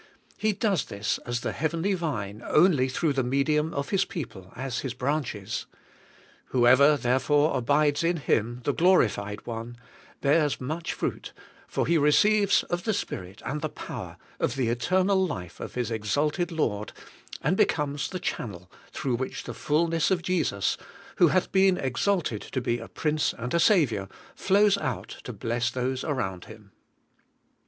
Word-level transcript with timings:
He 0.35 0.51
does 0.53 0.85
this 0.85 1.19
as 1.27 1.41
the 1.41 1.51
heavenly 1.51 1.93
Vine 1.93 2.41
only 2.47 2.89
through 2.89 3.13
the 3.13 3.21
medium 3.23 3.71
of 3.71 3.89
His 3.89 4.03
people 4.03 4.51
as 4.55 4.79
His 4.79 4.95
branches. 4.95 5.67
Whoever, 6.45 6.97
therefore, 6.97 7.55
abides 7.55 8.03
in 8.03 8.17
Him, 8.17 8.61
the 8.63 8.73
Glorified 8.73 9.45
One, 9.45 9.77
bears 10.19 10.59
much 10.59 10.93
fruit, 10.93 11.33
for 11.67 11.85
he 11.85 11.99
receives 11.99 12.63
of 12.63 12.83
the 12.83 12.95
Spirit 12.95 13.43
and 13.45 13.61
the 13.61 13.69
power 13.69 14.17
of 14.39 14.55
the 14.55 14.69
eternal 14.69 15.23
life 15.23 15.59
of 15.59 15.75
his 15.75 15.91
exalted 15.91 16.51
Lord, 16.51 16.93
and 17.43 17.55
becomes 17.55 18.09
the 18.09 18.19
channel 18.19 18.71
through 18.91 19.17
which 19.17 19.43
the 19.43 19.53
fulness 19.53 20.09
of 20.09 20.23
Jesus, 20.23 20.77
who 21.17 21.27
hath 21.27 21.51
been 21.51 21.77
exalted 21.77 22.41
to 22.41 22.59
be 22.59 22.79
a 22.79 22.87
Prince 22.87 23.35
and 23.37 23.53
a 23.53 23.59
Saviour, 23.59 24.09
flows 24.33 24.79
out 24.79 25.17
to 25.25 25.31
bless 25.31 25.69
those 25.69 26.03
around 26.03 26.45
him. 26.45 26.71